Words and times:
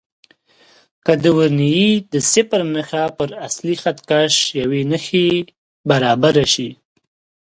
که 1.05 1.13
د 1.23 1.25
ورنیې 1.37 1.89
د 2.13 2.15
صفر 2.31 2.61
نښه 2.75 3.03
پر 3.17 3.29
اصلي 3.47 3.75
خط 3.81 3.97
کش 4.09 4.33
یوې 4.61 4.81
نښې 4.91 5.27
برابره 5.89 6.45
شي. 6.53 6.69